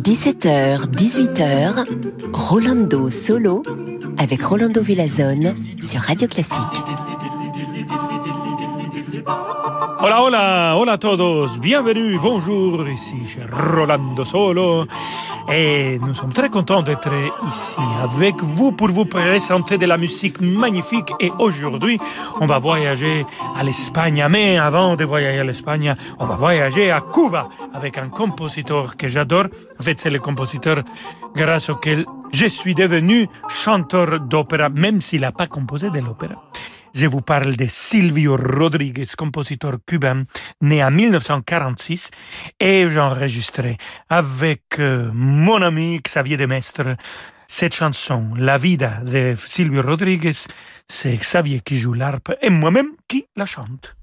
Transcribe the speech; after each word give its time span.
17h, 0.00 0.86
18h, 0.96 1.84
Rolando 2.32 3.10
Solo 3.10 3.62
avec 4.16 4.42
Rolando 4.42 4.80
Villazone 4.80 5.54
sur 5.78 6.00
Radio 6.00 6.26
Classique. 6.26 6.58
Hola, 10.00 10.22
hola, 10.22 10.74
hola 10.78 10.92
a 10.92 10.98
todos, 10.98 11.58
bienvenue, 11.58 12.18
bonjour, 12.18 12.88
ici 12.88 13.16
Rolando 13.50 14.24
Solo. 14.24 14.86
Et 15.52 15.98
nous 15.98 16.14
sommes 16.14 16.32
très 16.32 16.48
contents 16.48 16.82
d'être 16.82 17.12
ici 17.48 17.80
avec 18.02 18.40
vous 18.40 18.70
pour 18.70 18.88
vous 18.88 19.04
présenter 19.04 19.78
de 19.78 19.86
la 19.86 19.98
musique 19.98 20.40
magnifique. 20.40 21.12
Et 21.18 21.32
aujourd'hui, 21.40 21.98
on 22.40 22.46
va 22.46 22.60
voyager 22.60 23.26
à 23.56 23.64
l'Espagne. 23.64 24.24
Mais 24.30 24.58
avant 24.58 24.94
de 24.94 25.04
voyager 25.04 25.40
à 25.40 25.44
l'Espagne, 25.44 25.94
on 26.20 26.26
va 26.26 26.36
voyager 26.36 26.92
à 26.92 27.00
Cuba 27.00 27.48
avec 27.74 27.98
un 27.98 28.08
compositeur 28.08 28.96
que 28.96 29.08
j'adore. 29.08 29.46
En 29.78 29.82
fait, 29.82 29.98
c'est 29.98 30.10
le 30.10 30.20
compositeur 30.20 30.84
grâce 31.34 31.68
auquel 31.68 32.06
je 32.32 32.46
suis 32.46 32.76
devenu 32.76 33.26
chanteur 33.48 34.20
d'opéra, 34.20 34.68
même 34.68 35.00
s'il 35.00 35.22
n'a 35.22 35.32
pas 35.32 35.48
composé 35.48 35.90
de 35.90 35.98
l'opéra. 35.98 36.36
Je 36.94 37.06
vous 37.06 37.20
parle 37.20 37.56
de 37.56 37.66
Silvio 37.68 38.36
Rodriguez, 38.36 39.06
compositeur 39.16 39.78
cubain, 39.86 40.24
né 40.60 40.82
en 40.82 40.90
1946, 40.90 42.10
et 42.58 42.88
j'ai 42.90 43.00
enregistré 43.00 43.78
avec 44.08 44.78
euh, 44.78 45.10
mon 45.14 45.62
ami 45.62 46.00
Xavier 46.02 46.36
Demestre 46.36 46.96
cette 47.46 47.74
chanson, 47.74 48.30
La 48.36 48.58
vida 48.58 49.00
de 49.04 49.34
Silvio 49.36 49.82
Rodriguez. 49.82 50.46
C'est 50.88 51.16
Xavier 51.16 51.60
qui 51.60 51.76
joue 51.76 51.94
l'harpe 51.94 52.32
et 52.42 52.50
moi-même 52.50 52.90
qui 53.08 53.26
la 53.36 53.46
chante. 53.46 53.96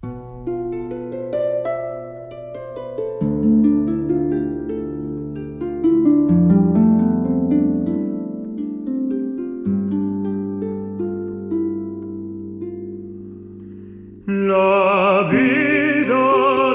La 14.47 15.27
vida 15.29 16.23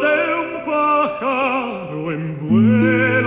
de 0.04 0.16
un 0.42 0.50
pájaro 0.66 2.12
en 2.12 2.24
vuelo, 2.38 3.21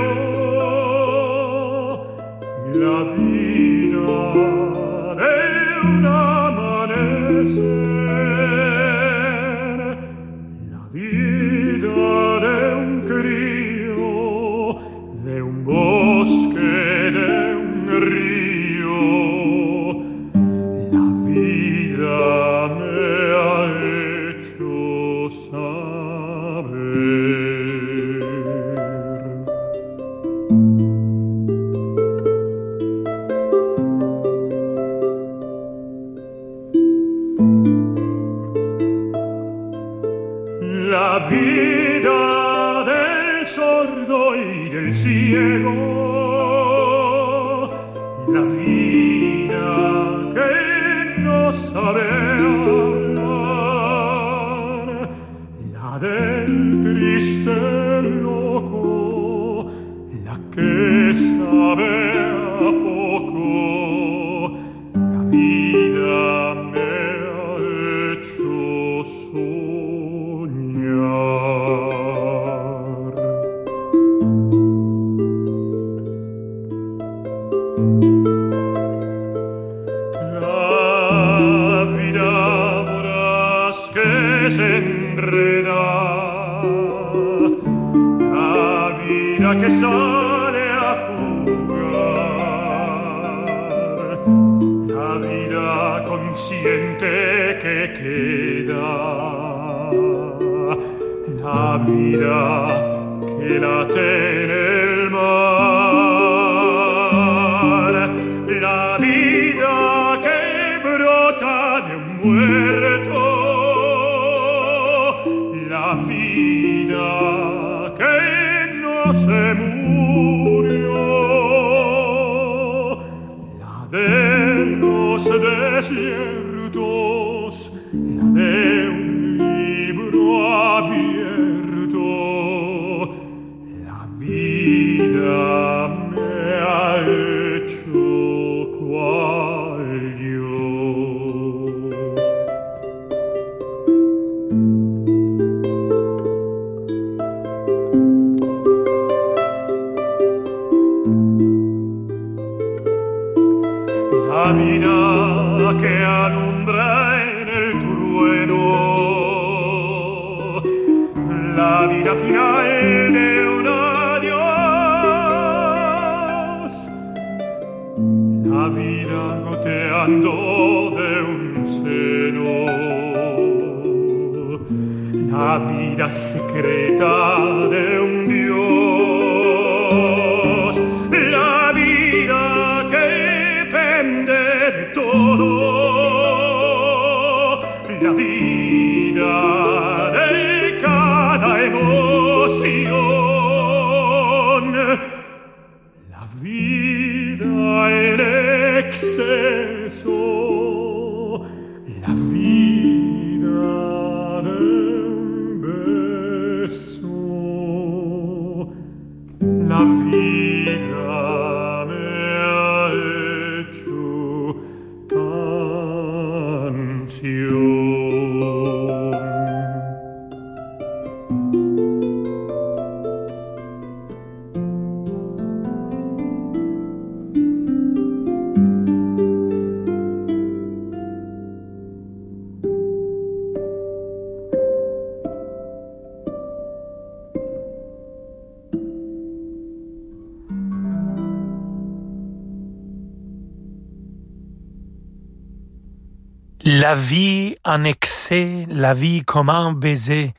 La 246.63 246.95
vie 246.95 247.55
en 247.63 247.83
excès, 247.83 248.65
la 248.69 248.93
vie 248.93 249.23
comme 249.23 249.49
un 249.49 249.73
baiser, 249.73 250.33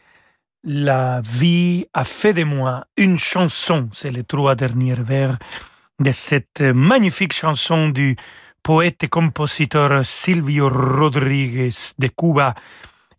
la 0.65 1.21
vie 1.21 1.87
a 1.93 2.03
fait 2.03 2.33
de 2.33 2.45
moi 2.45 2.85
une 2.97 3.19
chanson. 3.19 3.89
C'est 3.93 4.11
les 4.11 4.25
trois 4.25 4.55
derniers 4.55 4.95
vers 4.95 5.39
de 6.01 6.11
cette 6.11 6.61
magnifique 6.61 7.33
chanson 7.33 7.91
du 7.91 8.17
poète 8.63 9.05
et 9.05 9.09
compositeur 9.09 10.05
Silvio 10.05 10.69
Rodriguez 10.69 11.71
de 11.99 12.09
Cuba. 12.09 12.55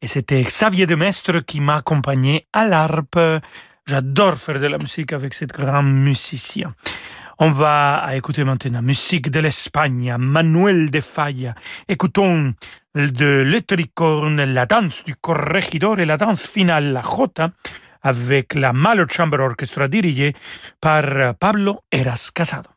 Et 0.02 0.08
c'était 0.08 0.42
Xavier 0.42 0.86
de 0.86 0.96
Mestre 0.96 1.40
qui 1.40 1.62
m'a 1.62 1.78
accompagné 1.78 2.48
à 2.52 2.68
l'harpe. 2.68 3.20
J'adore 3.86 4.36
faire 4.36 4.60
de 4.60 4.68
la 4.68 4.78
musique 4.78 5.14
avec 5.14 5.34
cet 5.34 5.54
grand 5.54 5.84
musicien. 5.84 6.76
On 7.40 7.52
va 7.52 8.04
écouter 8.16 8.44
maintenant 8.44 8.82
musique 8.82 9.30
de 9.30 9.40
l'Espagne, 9.40 10.16
Manuel 10.18 10.90
de 10.90 11.00
Falla. 11.00 11.54
Écoutons 11.88 12.56
de 12.96 13.44
l'Etricorne, 13.46 14.44
la 14.44 14.66
danse 14.66 15.04
du 15.04 15.16
corregidor 15.16 16.00
et 16.00 16.06
la 16.06 16.18
danse 16.18 16.42
finale, 16.48 16.94
la 16.94 17.02
jota, 17.04 17.52
avec 18.02 18.56
la 18.56 18.74
Malo 18.74 19.06
Chamber 19.08 19.40
Orchestra 19.40 19.88
dirigée 19.88 20.34
par 20.82 21.36
Pablo 21.36 21.82
Eras 21.92 22.32
Casado. 22.34 22.70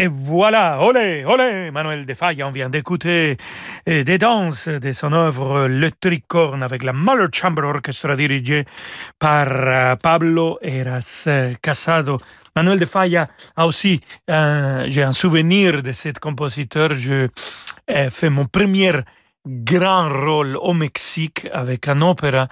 Et 0.00 0.06
voilà, 0.06 0.80
olé, 0.80 1.24
olé, 1.26 1.72
Manuel 1.72 2.06
de 2.06 2.14
Falla, 2.14 2.46
on 2.46 2.52
vient 2.52 2.70
d'écouter 2.70 3.36
euh, 3.88 4.04
des 4.04 4.16
danses 4.16 4.68
de 4.68 4.92
son 4.92 5.12
œuvre 5.12 5.66
Le 5.66 5.90
Tricorne 5.90 6.62
avec 6.62 6.84
la 6.84 6.92
Muller 6.92 7.26
Chamber 7.32 7.64
Orchestra 7.64 8.14
dirigée 8.14 8.64
par 9.18 9.48
euh, 9.50 9.96
Pablo 9.96 10.60
Eras 10.62 11.28
Casado. 11.60 12.16
Manuel 12.54 12.78
de 12.78 12.84
Falla 12.84 13.26
a 13.56 13.66
aussi, 13.66 14.00
euh, 14.30 14.84
j'ai 14.86 15.02
un 15.02 15.10
souvenir 15.10 15.82
de 15.82 15.90
cet 15.90 16.20
compositeur, 16.20 16.94
je 16.94 17.26
fait 18.10 18.30
mon 18.30 18.44
premier 18.44 18.92
grand 19.48 20.08
rôle 20.08 20.56
au 20.56 20.74
Mexique 20.74 21.46
avec 21.52 21.88
un 21.88 22.02
opéra 22.02 22.48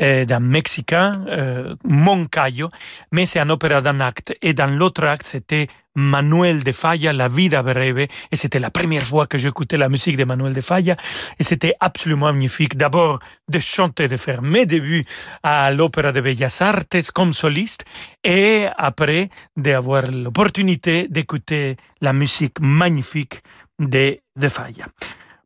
euh, 0.00 0.24
d'un 0.24 0.40
Mexicain, 0.40 1.24
euh, 1.28 1.76
Moncayo, 1.84 2.70
mais 3.12 3.26
c'est 3.26 3.38
un 3.38 3.50
opéra 3.50 3.80
d'un 3.80 4.00
acte. 4.00 4.34
Et 4.42 4.52
dans 4.52 4.66
l'autre 4.66 5.04
acte, 5.04 5.26
c'était 5.26 5.68
Manuel 5.94 6.64
de 6.64 6.72
Falla, 6.72 7.12
La 7.12 7.28
Vida 7.28 7.62
Breve, 7.62 7.98
et 8.32 8.36
c'était 8.36 8.58
la 8.58 8.70
première 8.70 9.02
fois 9.02 9.26
que 9.26 9.38
j'écoutais 9.38 9.76
la 9.76 9.88
musique 9.88 10.16
de 10.16 10.24
Manuel 10.24 10.52
de 10.52 10.60
Falla, 10.60 10.96
et 11.38 11.44
c'était 11.44 11.74
absolument 11.80 12.32
magnifique. 12.32 12.76
D'abord, 12.76 13.20
de 13.48 13.58
chanter, 13.58 14.08
de 14.08 14.16
faire 14.16 14.42
mes 14.42 14.66
débuts 14.66 15.04
à 15.42 15.72
l'Opéra 15.72 16.12
de 16.12 16.20
Bellas 16.20 16.58
Artes 16.60 17.10
comme 17.14 17.32
soliste, 17.32 17.84
et 18.24 18.66
après, 18.76 19.28
d'avoir 19.56 20.10
l'opportunité 20.10 21.06
d'écouter 21.08 21.76
la 22.00 22.12
musique 22.12 22.58
magnifique 22.60 23.42
de, 23.78 24.18
de 24.36 24.48
Falla. 24.48 24.86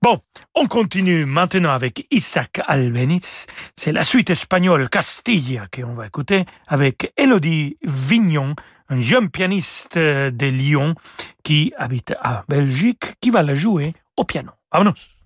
Bon, 0.05 0.19
on 0.55 0.67
continue 0.67 1.25
maintenant 1.25 1.71
avec 1.71 2.07
Isaac 2.11 2.61
Albeniz. 2.67 3.47
C'est 3.75 3.91
la 3.91 4.03
suite 4.03 4.29
espagnole 4.29 4.91
Castilla 4.91 5.67
qu'on 5.75 5.95
va 5.95 6.07
écouter 6.07 6.45
avec 6.69 7.15
Elodie 7.17 7.79
Vignon, 7.83 8.55
un 8.91 9.01
jeune 9.01 9.31
pianiste 9.31 9.97
de 9.97 10.47
Lyon 10.47 10.95
qui 11.43 11.73
habite 11.79 12.15
à 12.21 12.45
Belgique, 12.49 13.15
qui 13.23 13.31
va 13.31 13.43
la 13.43 13.55
jouer 13.55 13.95
au 14.19 14.25
piano. 14.25 14.51
Vamonos! 14.71 15.17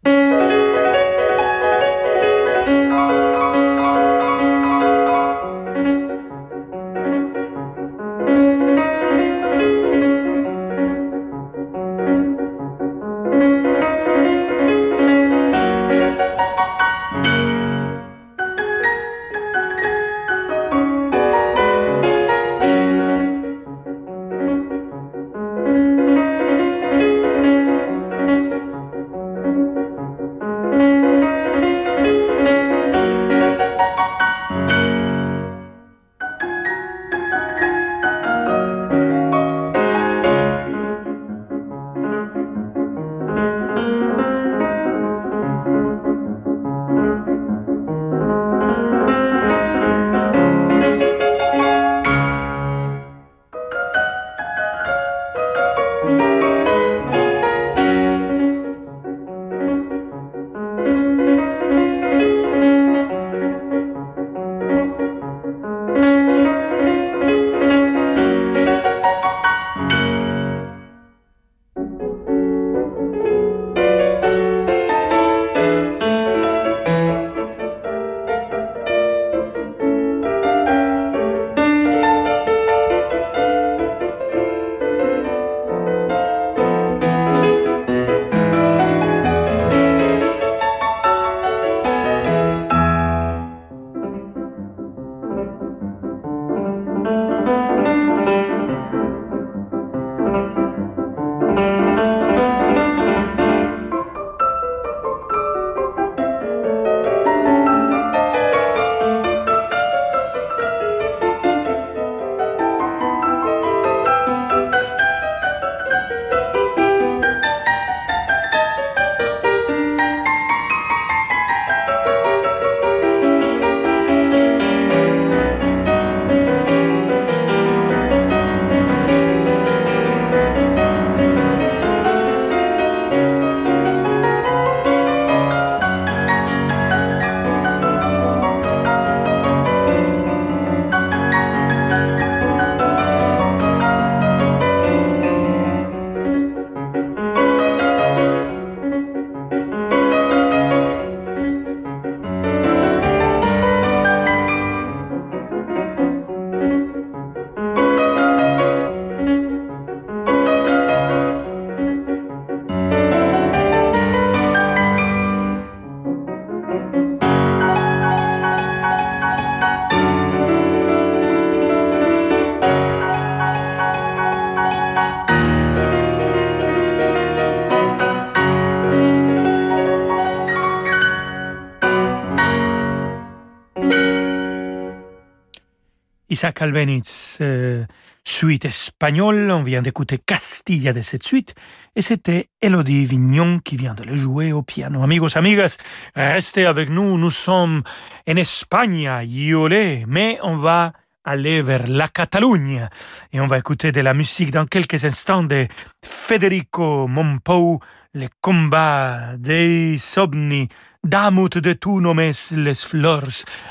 Isaac 186.39 186.63
Albeniz, 186.63 187.39
euh, 187.41 187.85
suite 188.23 188.65
espagnole. 188.65 189.51
On 189.51 189.65
vient 189.65 189.83
d'écouter 189.83 190.19
Castilla 190.25 190.93
de 190.93 191.01
cette 191.01 191.25
suite. 191.25 191.57
Et 191.97 192.01
c'était 192.01 192.49
Elodie 192.63 193.07
Vignon 193.07 193.59
qui 193.59 193.77
vient 193.77 193.95
de 193.95 194.05
le 194.05 194.15
jouer 194.15 194.53
au 194.53 194.63
piano. 194.63 195.03
Amigos, 195.03 195.37
amigas, 195.37 195.79
restez 196.15 196.65
avec 196.65 196.91
nous. 196.91 197.19
Nous 197.19 197.33
sommes 197.33 197.83
en 198.31 198.37
Espagne, 198.37 199.11
Yolé, 199.25 200.05
mais 200.07 200.39
on 200.45 200.55
va 200.55 200.93
aller 201.25 201.61
vers 201.61 201.89
la 201.89 202.07
Catalogne. 202.07 202.89
Et 203.33 203.41
on 203.41 203.47
va 203.49 203.59
écouter 203.59 203.91
de 203.91 204.01
la 204.01 204.15
musique 204.15 204.53
dans 204.53 204.65
quelques 204.65 205.05
instants 205.05 205.43
de 205.43 205.67
Federico 206.05 207.09
Mompou, 207.09 207.81
les 208.15 208.29
combats 208.41 209.37
des 209.37 209.99
Sobni 209.99 210.69
Damut 211.09 211.57
de 211.57 211.73
tu 211.73 211.89
només 212.03 212.33
les 212.51 212.75
fleurs 212.75 213.23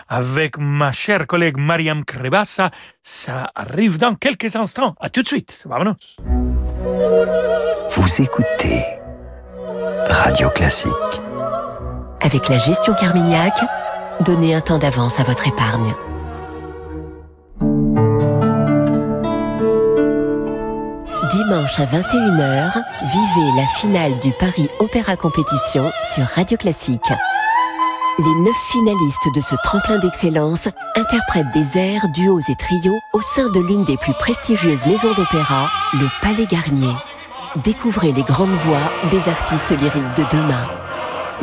avec 0.10 0.58
ma 0.58 0.92
chère 0.92 1.28
collègue 1.28 1.58
Mariam 1.58 2.04
Krebassa. 2.04 2.72
Ça 3.04 3.52
arrive 3.54 4.00
dans 4.00 4.16
quelques 4.16 4.56
instants. 4.56 4.96
À 5.00 5.10
tout 5.10 5.22
de 5.22 5.28
suite. 5.28 5.60
Vamonos. 5.66 6.18
Vous 7.92 8.22
écoutez 8.24 8.84
Radio 10.10 10.50
Classique. 10.50 10.92
Avec 12.22 12.50
la 12.50 12.58
gestion 12.58 12.96
Carmignac, 12.96 13.54
donnez 14.22 14.56
un 14.56 14.62
temps 14.62 14.80
d'avance 14.80 15.20
à 15.20 15.24
votre 15.24 15.48
épargne. 15.48 15.94
Dimanche 21.48 21.80
à 21.80 21.86
21h, 21.86 22.74
vivez 23.04 23.52
la 23.56 23.66
finale 23.68 24.20
du 24.20 24.34
Paris 24.34 24.68
Opéra 24.80 25.16
Compétition 25.16 25.94
sur 26.04 26.26
Radio 26.26 26.58
Classique. 26.58 27.10
Les 28.20 28.36
neuf 28.44 28.58
finalistes 28.70 29.34
de 29.34 29.40
ce 29.40 29.56
tremplin 29.64 29.98
d'excellence 29.98 30.68
interprètent 30.96 31.54
des 31.54 31.78
airs, 31.78 32.10
duos 32.10 32.42
et 32.50 32.56
trios 32.56 33.00
au 33.14 33.22
sein 33.22 33.48
de 33.48 33.62
l'une 33.62 33.86
des 33.86 33.96
plus 33.96 34.14
prestigieuses 34.16 34.86
maisons 34.86 35.14
d'opéra, 35.14 35.70
le 35.94 36.10
Palais 36.22 36.48
Garnier. 36.48 36.94
Découvrez 37.64 38.12
les 38.12 38.24
grandes 38.24 38.58
voix 38.58 38.92
des 39.10 39.30
artistes 39.30 39.72
lyriques 39.72 40.16
de 40.18 40.26
demain. 40.30 40.68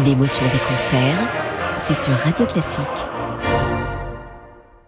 L'émotion 0.01 0.45
des 0.49 0.61
concerts, 0.69 1.29
c'est 1.79 1.95
sur 1.95 2.13
Radio 2.13 2.45
Classique. 2.45 2.85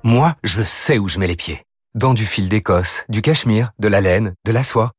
Moi, 0.02 0.35
je 0.44 0.61
sais 0.61 0.98
où 0.98 1.09
je 1.09 1.18
mets 1.18 1.26
les 1.26 1.37
pieds. 1.37 1.62
Dans 1.94 2.12
du 2.12 2.26
fil 2.26 2.50
d'Écosse, 2.50 3.07
du 3.09 3.22
cachemire, 3.22 3.70
de 3.79 3.88
la 3.88 4.02
laine, 4.02 4.35
de 4.44 4.52
la 4.52 4.62
soie. 4.62 4.92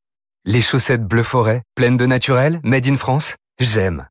Les 0.46 0.62
chaussettes 0.62 1.04
bleu 1.04 1.24
forêt, 1.24 1.64
pleines 1.76 1.98
de 1.98 2.06
naturel, 2.06 2.60
made 2.64 2.88
in 2.88 2.96
France, 2.96 3.36
j'aime. 3.60 4.08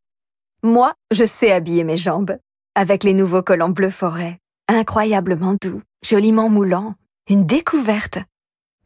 Moi, 0.62 0.92
je 1.10 1.24
sais 1.24 1.52
habiller 1.52 1.84
mes 1.84 1.96
jambes. 1.96 2.38
Avec 2.74 3.04
les 3.04 3.14
nouveaux 3.14 3.42
collants 3.42 3.70
bleu 3.70 3.90
forêt. 3.90 4.38
Incroyablement 4.68 5.56
doux, 5.62 5.82
joliment 6.04 6.50
moulants. 6.50 6.94
Une 7.28 7.46
découverte. 7.46 8.18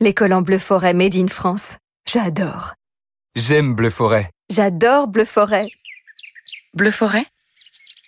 Les 0.01 0.15
collants 0.15 0.43
bleu 0.43 0.59
forêt 0.59 0.95
made 0.95 1.17
in 1.17 1.27
France. 1.27 1.79
J'adore. 2.07 2.75
J'aime 3.35 3.75
bleu 3.75 3.91
forêt. 3.91 4.31
J'adore 4.49 5.09
bleu 5.09 5.25
forêt. 5.25 5.69
Bleu 6.75 6.91
forêt? 6.91 7.27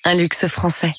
Un 0.05 0.15
luxe 0.15 0.47
français. 0.47 0.93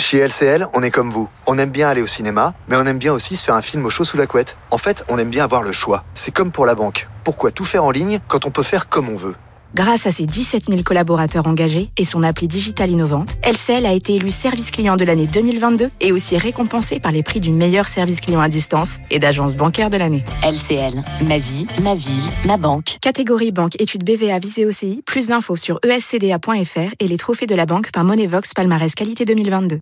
Chez 0.00 0.18
LCL, 0.18 0.68
on 0.74 0.82
est 0.82 0.92
comme 0.92 1.10
vous. 1.10 1.28
On 1.46 1.58
aime 1.58 1.70
bien 1.70 1.88
aller 1.88 2.02
au 2.02 2.06
cinéma, 2.06 2.54
mais 2.68 2.76
on 2.76 2.84
aime 2.84 2.98
bien 2.98 3.12
aussi 3.12 3.36
se 3.36 3.44
faire 3.44 3.56
un 3.56 3.62
film 3.62 3.84
au 3.84 3.90
chaud 3.90 4.04
sous 4.04 4.16
la 4.16 4.28
couette. 4.28 4.56
En 4.70 4.78
fait, 4.78 5.04
on 5.10 5.18
aime 5.18 5.28
bien 5.28 5.42
avoir 5.42 5.62
le 5.64 5.72
choix. 5.72 6.04
C'est 6.14 6.30
comme 6.30 6.52
pour 6.52 6.66
la 6.66 6.76
banque. 6.76 7.08
Pourquoi 7.24 7.50
tout 7.50 7.64
faire 7.64 7.82
en 7.84 7.90
ligne 7.90 8.20
quand 8.28 8.46
on 8.46 8.50
peut 8.50 8.62
faire 8.62 8.88
comme 8.88 9.08
on 9.08 9.16
veut? 9.16 9.34
Grâce 9.74 10.06
à 10.06 10.10
ses 10.10 10.24
17 10.24 10.64
000 10.68 10.82
collaborateurs 10.82 11.46
engagés 11.46 11.90
et 11.96 12.04
son 12.04 12.22
appli 12.22 12.48
digitale 12.48 12.90
innovante, 12.90 13.36
LCL 13.44 13.84
a 13.84 13.92
été 13.92 14.14
élu 14.14 14.30
service 14.30 14.70
client 14.70 14.96
de 14.96 15.04
l'année 15.04 15.26
2022 15.26 15.90
et 16.00 16.12
aussi 16.12 16.38
récompensé 16.38 17.00
par 17.00 17.12
les 17.12 17.22
prix 17.22 17.40
du 17.40 17.50
meilleur 17.50 17.86
service 17.86 18.20
client 18.20 18.40
à 18.40 18.48
distance 18.48 18.96
et 19.10 19.18
d'agence 19.18 19.56
bancaire 19.56 19.90
de 19.90 19.98
l'année. 19.98 20.24
LCL, 20.42 21.04
ma 21.26 21.38
vie, 21.38 21.66
ma 21.82 21.94
ville, 21.94 22.24
ma 22.46 22.56
banque. 22.56 22.96
Catégorie 23.02 23.52
banque 23.52 23.80
études 23.80 24.04
BVA 24.04 24.38
visée 24.38 24.64
OCI, 24.64 25.02
plus 25.04 25.26
d'infos 25.28 25.56
sur 25.56 25.78
escda.fr 25.82 26.94
et 26.98 27.06
les 27.06 27.16
trophées 27.16 27.46
de 27.46 27.54
la 27.54 27.66
banque 27.66 27.90
par 27.92 28.04
Monevox 28.04 28.54
Palmarès 28.54 28.94
Qualité 28.94 29.24
2022. 29.26 29.80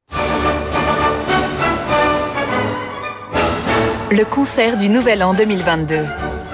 Le 4.10 4.24
concert 4.24 4.76
du 4.76 4.88
Nouvel 4.88 5.22
An 5.22 5.34
2022 5.34 5.96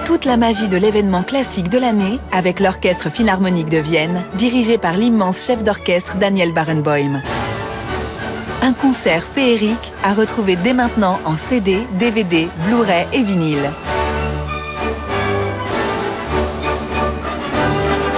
toute 0.05 0.25
la 0.25 0.37
magie 0.37 0.67
de 0.67 0.77
l'événement 0.77 1.23
classique 1.23 1.69
de 1.69 1.77
l'année 1.77 2.19
avec 2.31 2.59
l'Orchestre 2.59 3.09
Philharmonique 3.09 3.69
de 3.69 3.77
Vienne, 3.77 4.23
dirigé 4.35 4.77
par 4.77 4.97
l'immense 4.97 5.45
chef 5.45 5.63
d'orchestre 5.63 6.17
Daniel 6.17 6.51
Barenboim. 6.51 7.21
Un 8.61 8.73
concert 8.73 9.23
féerique 9.23 9.93
à 10.03 10.13
retrouver 10.13 10.55
dès 10.55 10.73
maintenant 10.73 11.19
en 11.25 11.37
CD, 11.37 11.87
DVD, 11.97 12.47
Blu-ray 12.65 13.07
et 13.13 13.23
vinyle. 13.23 13.71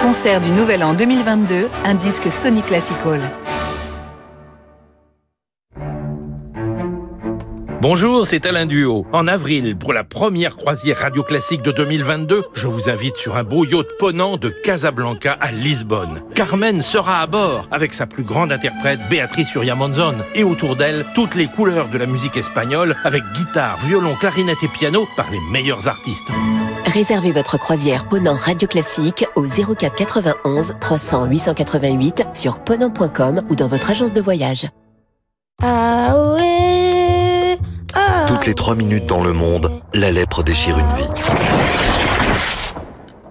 Concert 0.02 0.42
du 0.42 0.52
Nouvel 0.52 0.84
An 0.84 0.94
2022, 0.94 1.70
un 1.86 1.94
disque 1.94 2.32
Sony 2.32 2.62
Classical. 2.62 3.22
Bonjour, 7.88 8.26
c'est 8.26 8.48
Alain 8.48 8.66
Duo. 8.66 9.06
En 9.14 9.28
avril, 9.28 9.78
pour 9.78 9.94
la 9.94 10.04
première 10.04 10.58
croisière 10.58 10.98
radio 10.98 11.22
classique 11.22 11.62
de 11.62 11.70
2022, 11.70 12.42
je 12.56 12.66
vous 12.66 12.90
invite 12.90 13.16
sur 13.16 13.38
un 13.38 13.44
beau 13.44 13.64
yacht 13.64 13.86
ponant 14.00 14.38
de 14.38 14.50
Casablanca 14.50 15.38
à 15.40 15.52
Lisbonne. 15.52 16.24
Carmen 16.34 16.82
sera 16.82 17.22
à 17.22 17.28
bord 17.28 17.68
avec 17.70 17.94
sa 17.94 18.08
plus 18.08 18.24
grande 18.24 18.52
interprète 18.52 19.00
Béatrice 19.08 19.54
Uriamonzon 19.54 20.16
et 20.34 20.44
autour 20.44 20.76
d'elle 20.76 21.06
toutes 21.14 21.36
les 21.36 21.46
couleurs 21.46 21.88
de 21.90 22.00
la 22.00 22.08
musique 22.08 22.38
espagnole 22.38 22.96
avec 23.04 23.22
guitare, 23.36 23.78
violon, 23.86 24.16
clarinette 24.16 24.64
et 24.64 24.68
piano 24.68 25.08
par 25.16 25.30
les 25.30 25.40
meilleurs 25.52 25.88
artistes. 25.88 26.30
Réservez 26.88 27.34
votre 27.34 27.60
croisière 27.60 28.10
Ponant 28.10 28.36
Radio 28.36 28.68
Classique 28.68 29.28
au 29.36 29.46
04 29.46 29.94
91 29.94 30.74
300 30.82 31.26
888 31.26 32.24
sur 32.34 32.58
ponant.com 32.62 33.44
ou 33.48 33.56
dans 33.56 33.68
votre 33.68 33.92
agence 33.92 34.12
de 34.12 34.22
voyage. 34.22 34.70
Ah 35.62 36.36
oui 36.36 36.55
toutes 38.28 38.46
les 38.46 38.54
trois 38.54 38.76
minutes 38.76 39.06
dans 39.06 39.24
le 39.24 39.34
monde, 39.34 39.82
la 39.94 40.12
lèpre 40.12 40.44
déchire 40.44 40.78
une 40.78 40.94
vie. 40.96 41.10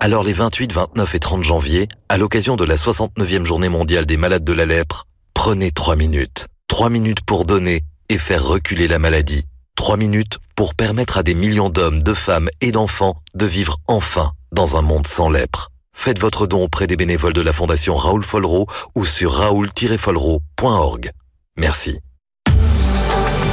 Alors 0.00 0.22
les 0.22 0.32
28, 0.32 0.72
29 0.72 1.14
et 1.14 1.18
30 1.18 1.44
janvier, 1.44 1.88
à 2.08 2.18
l'occasion 2.18 2.56
de 2.56 2.64
la 2.64 2.76
69e 2.76 3.44
journée 3.44 3.68
mondiale 3.68 4.06
des 4.06 4.16
malades 4.16 4.44
de 4.44 4.52
la 4.52 4.66
lèpre, 4.66 5.06
prenez 5.32 5.70
3 5.70 5.96
minutes. 5.96 6.46
3 6.68 6.90
minutes 6.90 7.22
pour 7.22 7.46
donner 7.46 7.82
et 8.08 8.18
faire 8.18 8.44
reculer 8.44 8.88
la 8.88 8.98
maladie. 8.98 9.44
3 9.76 9.96
minutes 9.96 10.38
pour 10.56 10.74
permettre 10.74 11.18
à 11.18 11.22
des 11.22 11.34
millions 11.34 11.70
d'hommes, 11.70 12.02
de 12.02 12.14
femmes 12.14 12.48
et 12.60 12.70
d'enfants 12.70 13.16
de 13.34 13.46
vivre 13.46 13.78
enfin 13.88 14.32
dans 14.52 14.76
un 14.76 14.82
monde 14.82 15.06
sans 15.06 15.30
lèpre. 15.30 15.70
Faites 15.92 16.20
votre 16.20 16.46
don 16.46 16.62
auprès 16.64 16.86
des 16.86 16.96
bénévoles 16.96 17.32
de 17.32 17.40
la 17.40 17.52
Fondation 17.52 17.96
Raoul 17.96 18.24
Follereau 18.24 18.66
ou 18.94 19.04
sur 19.04 19.32
raoul-follereau.org. 19.32 21.10
Merci. 21.56 21.98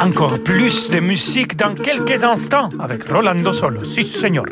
Encore 0.00 0.38
plus 0.42 0.88
de 0.88 0.98
musique 0.98 1.58
dans 1.58 1.74
quelques 1.74 2.24
instants 2.24 2.70
avec 2.80 3.06
Rolando 3.06 3.52
Solo. 3.52 3.84
Si, 3.84 4.02
señor. 4.02 4.46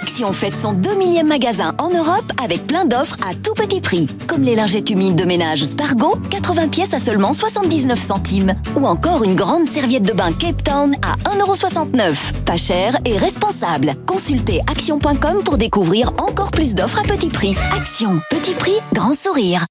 Action 0.00 0.32
fête 0.32 0.56
son 0.56 0.72
2 0.72 0.94
millième 0.94 1.26
magasin 1.26 1.74
en 1.78 1.90
Europe 1.90 2.30
avec 2.40 2.64
plein 2.68 2.84
d'offres 2.84 3.16
à 3.28 3.34
tout 3.34 3.54
petit 3.54 3.80
prix. 3.80 4.06
Comme 4.28 4.42
les 4.42 4.54
lingettes 4.54 4.88
humides 4.90 5.16
de 5.16 5.24
ménage 5.24 5.64
Spargo, 5.64 6.16
80 6.30 6.68
pièces 6.68 6.94
à 6.94 7.00
seulement 7.00 7.32
79 7.32 7.98
centimes. 7.98 8.54
Ou 8.76 8.86
encore 8.86 9.24
une 9.24 9.34
grande 9.34 9.68
serviette 9.68 10.04
de 10.04 10.12
bain 10.12 10.32
Cape 10.32 10.62
Town 10.62 10.94
à 11.02 11.16
1,69€. 11.28 12.44
Pas 12.44 12.56
cher 12.56 12.96
et 13.04 13.16
responsable. 13.16 13.96
Consultez 14.06 14.60
action.com 14.70 15.42
pour 15.44 15.58
découvrir 15.58 16.12
encore 16.18 16.52
plus 16.52 16.76
d'offres 16.76 17.00
à 17.00 17.02
petit 17.02 17.30
prix. 17.30 17.56
Action, 17.76 18.20
petit 18.30 18.54
prix, 18.54 18.78
grand 18.94 19.14
sourire. 19.14 19.66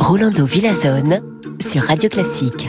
Rolando 0.00 0.44
Villazone 0.44 1.20
sur 1.60 1.84
Radio 1.84 2.08
Classique. 2.08 2.68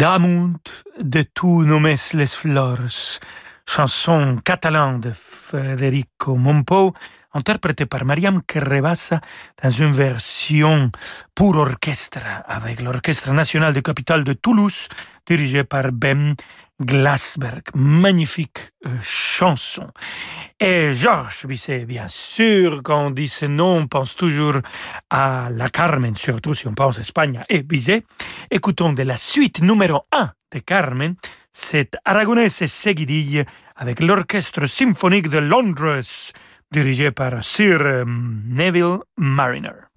Damunt 0.00 0.84
de 0.98 1.20
tu 1.34 1.60
nomes 1.68 2.14
les 2.14 2.34
flores, 2.34 3.20
chanson 3.66 4.38
catalane 4.42 4.98
de 5.00 5.12
Federico 5.12 6.36
Monpo, 6.36 6.94
interprétée 7.32 7.86
par 7.86 8.04
Mariam 8.04 8.42
Kerebassa 8.46 9.20
dans 9.62 9.70
une 9.70 9.92
version 9.92 10.90
pour 11.34 11.56
orchestre 11.56 12.20
avec 12.46 12.82
l'Orchestre 12.82 13.32
national 13.32 13.74
de 13.74 13.80
capitale 13.80 14.24
de 14.24 14.32
Toulouse, 14.32 14.88
dirigé 15.26 15.64
par 15.64 15.92
Ben 15.92 16.34
Glasberg. 16.80 17.62
Magnifique 17.74 18.72
euh, 18.86 18.90
chanson. 19.02 19.86
Et 20.58 20.92
Georges 20.92 21.46
Bizet, 21.46 21.84
bien 21.84 22.08
sûr, 22.08 22.82
quand 22.82 23.06
on 23.06 23.10
dit 23.10 23.28
ce 23.28 23.46
nom, 23.46 23.78
on 23.78 23.86
pense 23.86 24.16
toujours 24.16 24.56
à 25.10 25.48
la 25.52 25.68
Carmen, 25.68 26.14
surtout 26.14 26.54
si 26.54 26.66
on 26.66 26.74
pense 26.74 26.98
à 26.98 27.02
Espagne 27.02 27.44
et 27.48 27.62
Bizet. 27.62 28.04
Écoutons 28.50 28.92
de 28.92 29.02
la 29.02 29.16
suite 29.16 29.60
numéro 29.60 30.02
1 30.12 30.30
de 30.52 30.58
Carmen, 30.60 31.14
c'est 31.52 31.96
Aragonese 32.04 32.66
Seguidille 32.66 33.44
avec 33.76 34.00
l'Orchestre 34.00 34.66
symphonique 34.66 35.28
de 35.28 35.38
Londres, 35.38 36.00
dirigé 36.72 37.10
par 37.10 37.42
Sir 37.42 37.80
euh, 37.80 38.04
Neville 38.06 38.98
Mariner. 39.16 39.89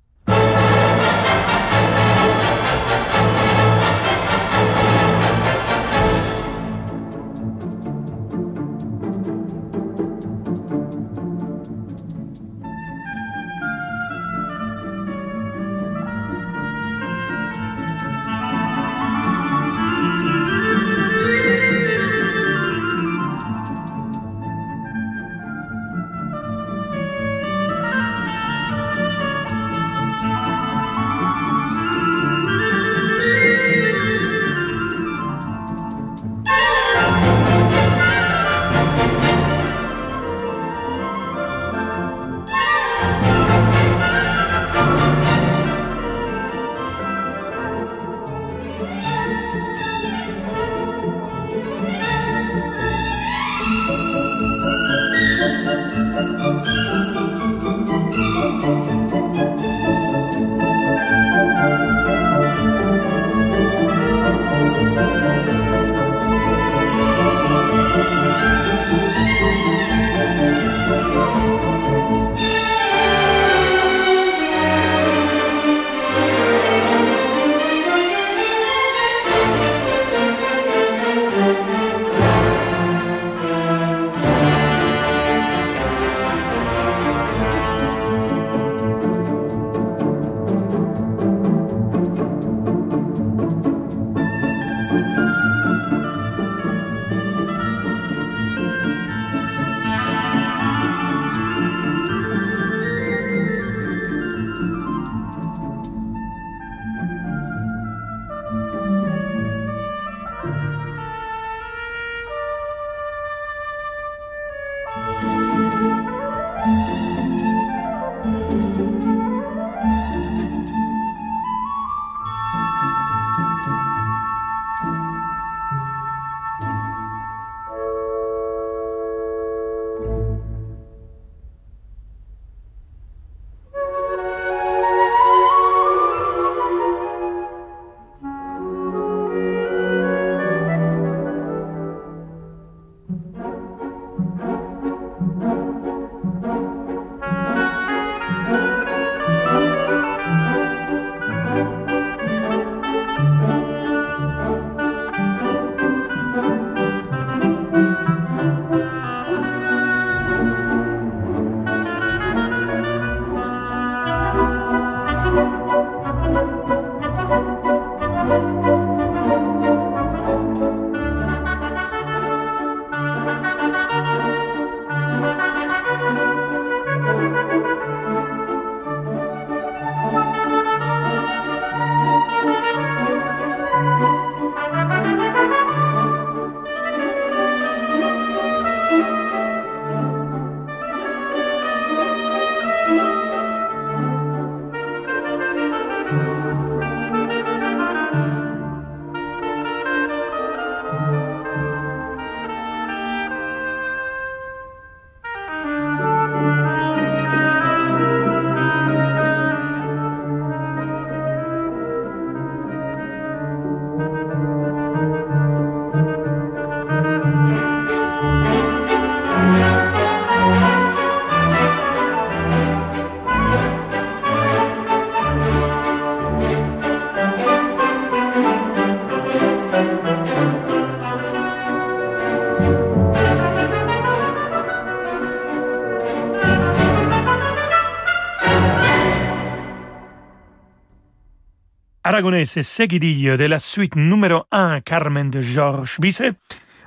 Aragonese 242.23 242.63
Seguidillo 242.63 243.35
de 243.35 243.49
la 243.49 243.59
suite 243.59 243.97
numéro 243.97 244.47
1 244.49 244.79
Carmen 244.85 245.29
de 245.29 245.41
Georges 245.41 245.99
Bizet, 245.99 246.33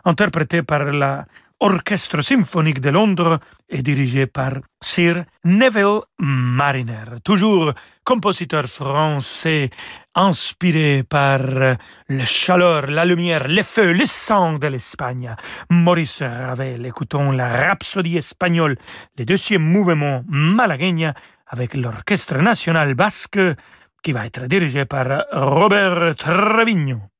interprété 0.03 0.63
par 0.63 0.87
Orchestre 1.59 2.23
symphonique 2.23 2.81
de 2.81 2.89
Londres 2.89 3.39
est 3.69 3.83
dirigé 3.83 4.27
par 4.27 4.53
Sir 4.81 5.27
Neville 5.45 6.01
Mariner, 6.19 7.21
toujours 7.23 7.75
compositeur 8.03 8.65
français 8.65 9.69
inspiré 10.15 11.03
par 11.07 11.41
la 12.09 12.25
chaleur, 12.25 12.87
la 12.87 13.05
lumière, 13.05 13.47
les 13.47 13.63
feux, 13.63 13.93
le 13.93 14.07
sang 14.07 14.59
de 14.59 14.69
l'Espagne. 14.69 15.37
Maurice 15.69 16.23
Ravel, 16.23 16.87
écoutons 16.87 17.31
la 17.31 17.69
rhapsodie 17.69 18.17
espagnole, 18.17 18.79
le 19.19 19.27
deuxième 19.27 19.65
mouvement 19.65 20.25
malagueña 20.29 21.13
avec 21.49 21.75
l'Orchestre 21.75 22.39
national 22.39 22.95
basque 22.95 23.39
qui 24.07 24.13
va 24.13 24.25
être 24.25 24.47
dirigé 24.47 24.85
par 24.85 25.25
Robert 25.33 26.15
Trevigno. 26.15 27.16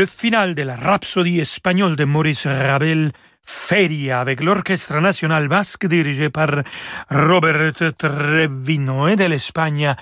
Le 0.00 0.06
final 0.06 0.54
de 0.54 0.62
la 0.62 0.76
Rhapsodie 0.76 1.40
espagnole 1.40 1.94
de 1.94 2.06
Maurice 2.06 2.46
Ravel, 2.46 3.12
Feria, 3.44 4.20
avec 4.20 4.40
l'Orchestre 4.40 4.98
national 4.98 5.46
basque 5.46 5.86
dirigé 5.86 6.30
par 6.30 6.48
Robert 7.10 7.74
Trevino 7.98 9.08
et 9.08 9.16
de 9.16 9.24
l'Espagne. 9.24 9.94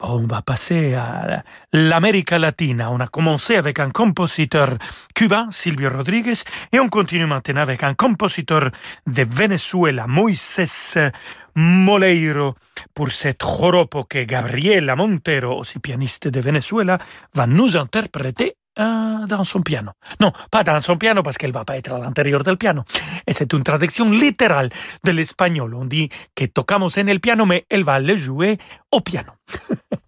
On 0.00 0.26
va 0.26 0.42
passer 0.42 0.92
à 0.92 1.42
l'Amérique 1.72 2.32
latine. 2.32 2.86
On 2.86 3.00
a 3.00 3.06
commencé 3.06 3.56
avec 3.56 3.80
un 3.80 3.88
compositeur 3.88 4.76
cubain, 5.14 5.48
Silvio 5.50 5.88
Rodriguez, 5.88 6.42
et 6.70 6.78
on 6.78 6.90
continue 6.90 7.24
maintenant 7.24 7.62
avec 7.62 7.82
un 7.82 7.94
compositeur 7.94 8.70
de 9.06 9.22
Venezuela, 9.22 10.06
Moisés 10.06 11.10
Moleiro, 11.54 12.56
pour 12.92 13.08
cet 13.08 13.42
joropo 13.42 14.04
que 14.04 14.24
Gabriela 14.24 14.96
Montero, 14.96 15.58
aussi 15.58 15.78
pianiste 15.78 16.28
de 16.28 16.40
Venezuela, 16.40 16.98
va 17.34 17.46
nous 17.46 17.74
interpréter 17.74 18.56
euh, 18.78 19.26
dans 19.26 19.44
son 19.44 19.62
piano. 19.62 19.92
Non, 20.20 20.32
pas 20.50 20.62
dans 20.62 20.80
son 20.80 20.96
piano 20.96 21.22
parce 21.22 21.36
va 21.52 21.64
pas 21.64 21.76
être 21.76 21.92
à 21.92 21.98
l'intérieur 21.98 22.42
del 22.42 22.56
piano. 22.56 22.82
C'est 23.28 23.52
une 23.52 23.62
traduction 23.62 24.10
littérale 24.10 24.70
de 25.04 25.10
l'espagnol. 25.10 25.74
On 25.74 25.84
dit 25.84 26.08
que 26.34 26.44
tocamos 26.44 26.98
en 26.98 27.06
el 27.06 27.20
piano, 27.20 27.46
mais 27.46 27.64
elle 27.70 27.84
va 27.84 27.98
le 27.98 28.16
jouer 28.16 28.58
au 28.92 29.00
piano. 29.00 29.32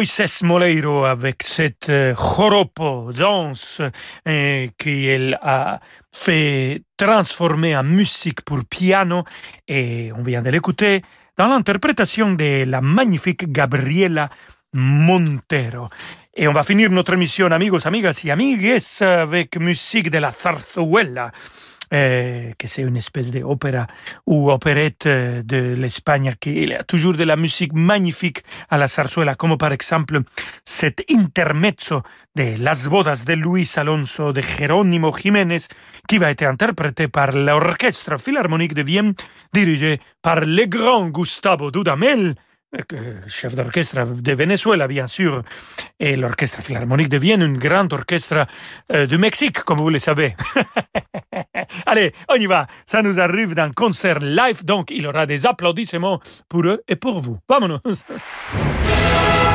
Moisés 0.00 0.42
Moleiro 0.44 1.04
avec 1.04 1.42
cette 1.42 1.90
euh, 1.90 2.14
joropo 2.14 3.12
danse 3.12 3.82
euh, 4.26 4.66
qu'elle 4.78 5.38
a 5.42 5.78
fait 6.10 6.80
transformer 6.96 7.76
en 7.76 7.82
musique 7.82 8.40
pour 8.40 8.64
piano 8.64 9.24
et 9.68 10.10
on 10.16 10.22
vient 10.22 10.40
de 10.40 10.48
l'écouter 10.48 11.02
dans 11.36 11.48
l'interprétation 11.48 12.32
de 12.32 12.64
la 12.64 12.80
magnifique 12.80 13.52
Gabriela 13.52 14.30
Montero. 14.72 15.90
Et 16.34 16.48
on 16.48 16.52
va 16.52 16.62
finir 16.62 16.88
notre 16.88 17.12
émission, 17.12 17.48
amigos, 17.48 17.86
amigas 17.86 18.22
y 18.24 18.30
amigues, 18.30 18.78
avec 19.02 19.58
musique 19.58 20.08
de 20.08 20.16
la 20.16 20.30
zarzuela. 20.30 21.30
Eh, 21.92 22.54
que 22.56 22.68
c'est 22.68 22.82
une 22.82 22.96
espèce 22.96 23.32
d'opéra 23.32 23.88
ou 24.24 24.48
opérette 24.52 25.06
euh, 25.06 25.42
de 25.42 25.74
l'Espagne 25.76 26.32
qui 26.40 26.72
a 26.72 26.84
toujours 26.84 27.14
de 27.14 27.24
la 27.24 27.34
musique 27.34 27.72
magnifique 27.72 28.44
à 28.68 28.78
la 28.78 28.86
zarzuela, 28.86 29.34
comme 29.34 29.58
par 29.58 29.72
exemple 29.72 30.20
cet 30.64 31.02
intermezzo 31.10 32.04
de 32.36 32.54
Las 32.62 32.86
bodas 32.86 33.24
de 33.26 33.34
Luis 33.34 33.72
Alonso 33.74 34.32
de 34.32 34.40
Jerónimo 34.40 35.10
Jiménez, 35.12 35.66
qui 36.06 36.18
va 36.18 36.30
être 36.30 36.44
interprété 36.44 37.08
par 37.08 37.32
l'Orchestre 37.32 38.20
Philharmonique 38.20 38.74
de 38.74 38.82
Vienne, 38.82 39.14
dirigé 39.52 39.98
par 40.22 40.42
le 40.42 40.66
grand 40.66 41.08
Gustavo 41.08 41.72
Dudamel, 41.72 42.36
chef 43.26 43.54
d'orchestre 43.54 44.06
de 44.06 44.32
Venezuela, 44.32 44.86
bien 44.86 45.06
sûr, 45.06 45.42
et 45.98 46.16
l'Orchestre 46.16 46.62
Philharmonique 46.62 47.08
de 47.08 47.18
Vienne, 47.18 47.42
un 47.42 47.52
grand 47.52 47.92
orchestre 47.92 48.46
euh, 48.92 49.06
du 49.06 49.18
Mexique, 49.18 49.60
comme 49.60 49.78
vous 49.78 49.90
le 49.90 49.98
savez. 49.98 50.36
Allez, 51.86 52.12
on 52.28 52.34
y 52.34 52.46
va. 52.46 52.66
Ça 52.84 53.02
nous 53.02 53.18
arrive 53.18 53.54
d'un 53.54 53.70
concert 53.70 54.20
live, 54.20 54.64
donc 54.64 54.90
il 54.90 55.02
y 55.02 55.06
aura 55.06 55.26
des 55.26 55.46
applaudissements 55.46 56.20
pour 56.48 56.64
eux 56.64 56.82
et 56.88 56.96
pour 56.96 57.20
vous. 57.20 57.38
Vamonos. 57.48 57.80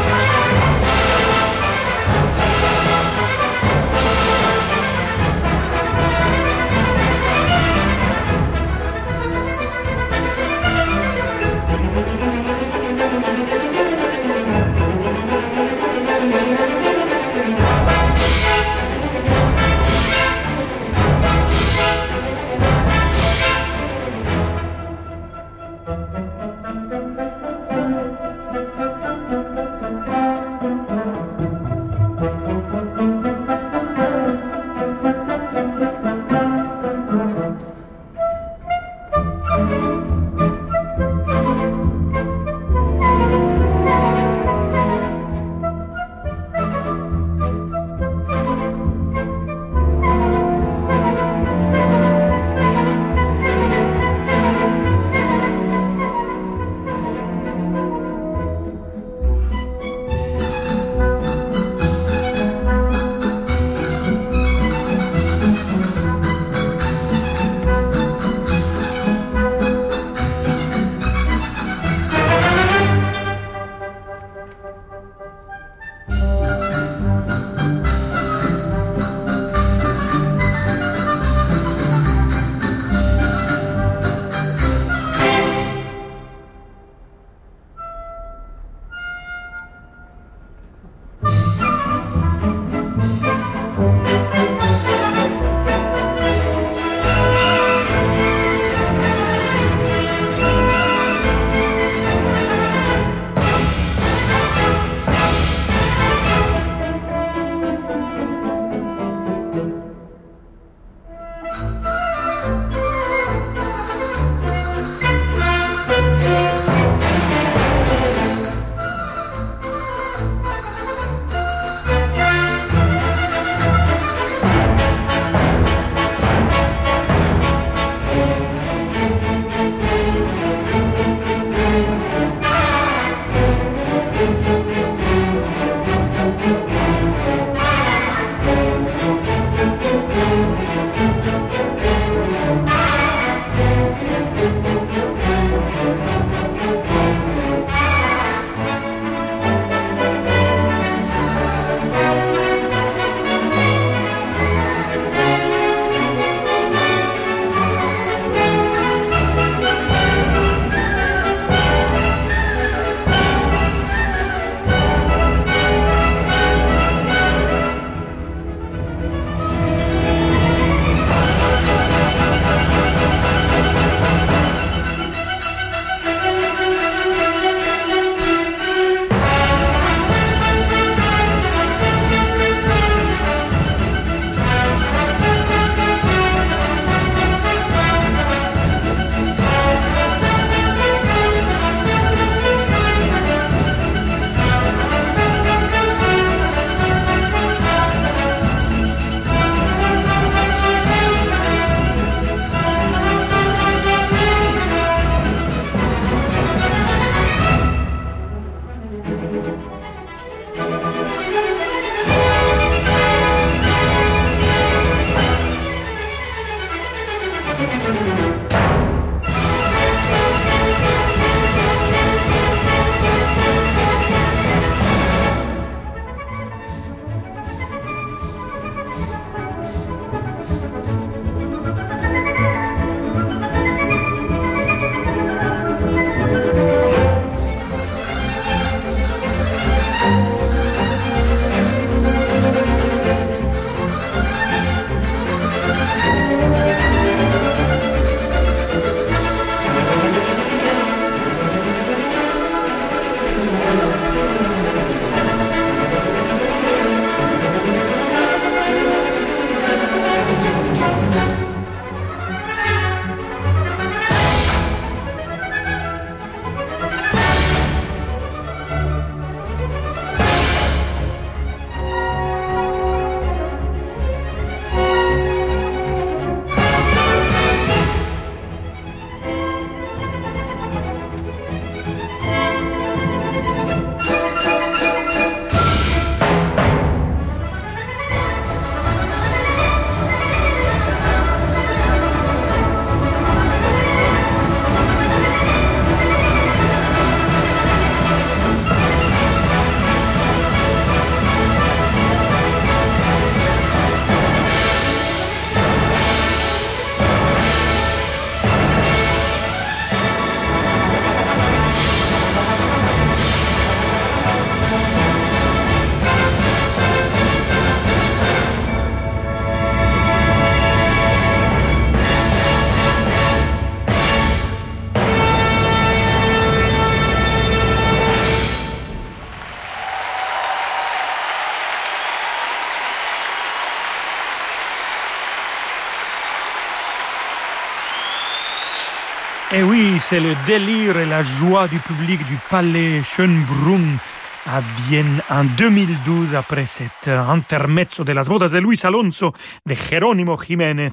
c'est 339.99 340.19
le 340.19 340.35
délire 340.45 340.97
et 340.97 341.05
la 341.05 341.21
joie 341.21 341.67
du 341.67 341.79
public 341.79 342.25
du 342.27 342.37
palais 342.49 343.01
Schönbrunn 343.03 343.97
à 344.45 344.61
Vienne 344.61 345.21
en 345.29 345.43
2012 345.43 346.35
après 346.35 346.67
cet 346.67 347.07
intermezzo 347.07 348.03
de 348.03 348.13
las 348.13 348.27
bodas 348.29 348.49
de 348.49 348.59
Luis 348.59 348.79
Alonso 348.83 349.33
de 349.65 349.73
Jerónimo 349.73 350.37
Jiménez 350.37 350.91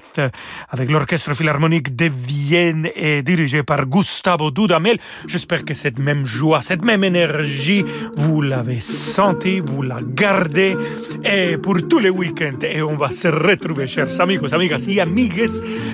avec 0.71 0.91
l'orchestre 0.91 1.35
philharmonique 1.35 1.95
de 1.95 2.07
Vienne 2.07 2.89
et 2.95 3.23
dirigé 3.23 3.63
par 3.63 3.85
Gustavo 3.87 4.51
Dudamel. 4.51 4.99
J'espère 5.27 5.65
que 5.65 5.75
cette 5.75 5.99
même 5.99 6.25
joie, 6.25 6.63
cette 6.63 6.83
même 6.83 7.05
énergie, 7.05 7.85
vous 8.17 8.41
l'avez 8.41 8.81
senti, 8.81 9.61
vous 9.61 9.83
la 9.83 9.99
gardez 10.03 10.77
et 11.23 11.59
pour 11.59 11.77
tous 11.87 11.99
les 11.99 12.11
week-ends. 12.11 12.59
Et 12.63 12.81
on 12.83 12.97
va 12.97 13.11
se 13.11 13.29
retrouver, 13.29 13.87
chers 13.87 14.21
amigos, 14.21 14.55
amigas 14.55 14.85
y 14.89 14.99
amigues, 15.01 15.51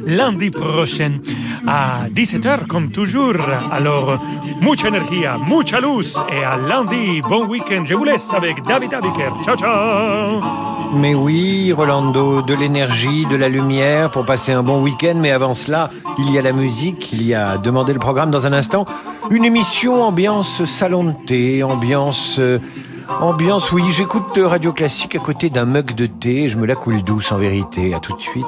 lundi 0.06 0.50
prochain 0.50 1.18
à 1.66 2.06
17h 2.14 2.66
comme 2.68 2.92
toujours. 2.92 3.36
Alors, 3.72 4.22
mucha 4.60 4.88
energía, 4.88 5.36
mucha 5.38 5.80
luz 5.80 6.16
et 6.30 6.44
à 6.44 6.56
lundi. 6.56 7.20
Bon 7.22 7.47
week-end. 7.48 7.82
Je 7.84 7.94
vous 7.94 8.04
laisse 8.04 8.32
avec 8.32 8.62
David 8.62 8.94
Abiker. 8.94 9.32
Ciao, 9.44 9.56
ciao 9.56 10.40
Mais 10.94 11.14
oui, 11.14 11.72
Rolando, 11.72 12.42
de 12.42 12.54
l'énergie, 12.54 13.26
de 13.26 13.36
la 13.36 13.48
lumière 13.48 14.10
pour 14.10 14.24
passer 14.24 14.52
un 14.52 14.62
bon 14.62 14.82
week-end. 14.82 15.14
Mais 15.16 15.30
avant 15.30 15.54
cela, 15.54 15.90
il 16.18 16.30
y 16.30 16.38
a 16.38 16.42
la 16.42 16.52
musique. 16.52 17.10
Il 17.12 17.22
y 17.26 17.34
a 17.34 17.58
demandé 17.58 17.92
le 17.92 17.98
programme 17.98 18.30
dans 18.30 18.46
un 18.46 18.52
instant. 18.52 18.84
Une 19.30 19.44
émission 19.44 20.02
ambiance 20.04 20.64
salon 20.64 21.04
de 21.04 21.12
thé, 21.26 21.62
ambiance... 21.62 22.36
euh, 22.38 22.58
ambiance, 23.20 23.72
oui, 23.72 23.84
j'écoute 23.90 24.38
Radio 24.42 24.72
Classique 24.72 25.16
à 25.16 25.18
côté 25.18 25.50
d'un 25.50 25.64
mug 25.64 25.94
de 25.94 26.06
thé. 26.06 26.48
Je 26.48 26.56
me 26.56 26.66
la 26.66 26.74
coule 26.74 27.02
douce 27.02 27.32
en 27.32 27.36
vérité. 27.36 27.94
À 27.94 28.00
tout 28.00 28.14
de 28.14 28.20
suite. 28.20 28.44